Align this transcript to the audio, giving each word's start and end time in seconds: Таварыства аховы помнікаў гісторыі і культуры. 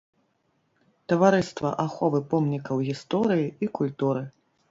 Таварыства 1.13 1.69
аховы 1.85 2.21
помнікаў 2.33 2.81
гісторыі 2.89 3.45
і 3.67 3.73
культуры. 3.81 4.27